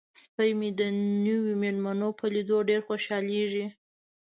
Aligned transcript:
سپی 0.21 0.49
مې 0.59 0.69
د 0.79 0.81
نویو 1.25 1.59
میلمنو 1.61 2.09
په 2.19 2.25
لیدو 2.33 2.57
ډیر 2.69 2.79
خوشحالیږي. 2.87 3.65